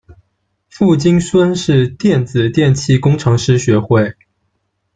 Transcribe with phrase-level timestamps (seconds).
[0.67, 4.15] 傅京孙是电气电子工程师学会。